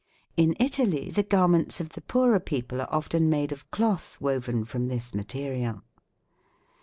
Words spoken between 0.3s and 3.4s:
In Italy the garments of the poorer people are often